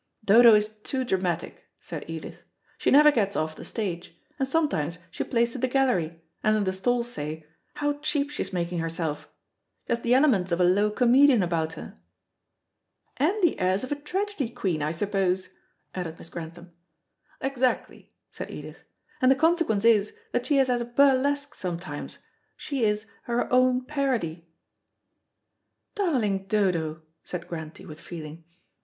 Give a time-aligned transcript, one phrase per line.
[0.25, 2.41] "Dodo is too dramatic," said Edith.
[2.79, 6.63] "She never gets off the stage; and sometimes she plays to the gallery, and then
[6.63, 9.27] the stalls say, 'How cheap she's making herself.'
[9.85, 11.99] She has the elements of a low comedian about her."
[13.17, 15.49] "And the airs of a tragedy queen, I suppose,"
[15.93, 16.71] added Miss Grantham.
[17.39, 18.79] "Exactly," said Edith;
[19.21, 22.17] "and the consequence is that she as a burlesque sometimes:
[22.57, 24.47] She is her own parody."
[25.93, 28.45] "Darling Dodo," said Grantie with feeling.